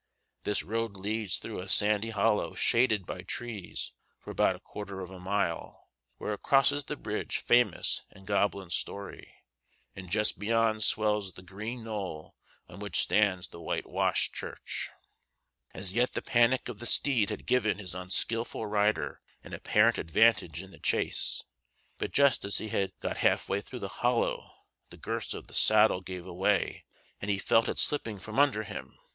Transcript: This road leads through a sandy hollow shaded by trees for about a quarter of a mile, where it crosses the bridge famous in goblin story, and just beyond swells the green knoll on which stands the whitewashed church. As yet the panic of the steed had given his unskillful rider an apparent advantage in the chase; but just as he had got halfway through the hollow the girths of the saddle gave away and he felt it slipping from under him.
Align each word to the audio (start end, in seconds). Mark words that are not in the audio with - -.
This 0.45 0.63
road 0.63 0.97
leads 0.97 1.37
through 1.37 1.59
a 1.59 1.67
sandy 1.69 2.09
hollow 2.09 2.55
shaded 2.55 3.05
by 3.05 3.21
trees 3.21 3.91
for 4.19 4.31
about 4.31 4.55
a 4.55 4.59
quarter 4.59 4.99
of 5.01 5.11
a 5.11 5.19
mile, 5.19 5.89
where 6.17 6.33
it 6.33 6.41
crosses 6.41 6.85
the 6.85 6.95
bridge 6.95 7.37
famous 7.37 8.03
in 8.09 8.25
goblin 8.25 8.71
story, 8.71 9.31
and 9.95 10.09
just 10.09 10.39
beyond 10.39 10.83
swells 10.83 11.33
the 11.33 11.43
green 11.43 11.83
knoll 11.83 12.35
on 12.67 12.79
which 12.79 12.99
stands 12.99 13.49
the 13.49 13.61
whitewashed 13.61 14.33
church. 14.33 14.89
As 15.71 15.93
yet 15.93 16.13
the 16.13 16.23
panic 16.23 16.67
of 16.67 16.79
the 16.79 16.87
steed 16.87 17.29
had 17.29 17.45
given 17.45 17.77
his 17.77 17.93
unskillful 17.93 18.65
rider 18.65 19.21
an 19.43 19.53
apparent 19.53 19.99
advantage 19.99 20.63
in 20.63 20.71
the 20.71 20.79
chase; 20.79 21.43
but 21.99 22.11
just 22.11 22.43
as 22.43 22.57
he 22.57 22.69
had 22.69 22.91
got 23.01 23.17
halfway 23.17 23.61
through 23.61 23.77
the 23.77 23.87
hollow 24.01 24.51
the 24.89 24.97
girths 24.97 25.35
of 25.35 25.45
the 25.45 25.53
saddle 25.53 26.01
gave 26.01 26.25
away 26.25 26.85
and 27.21 27.29
he 27.29 27.37
felt 27.37 27.69
it 27.69 27.77
slipping 27.77 28.17
from 28.17 28.39
under 28.39 28.63
him. 28.63 28.97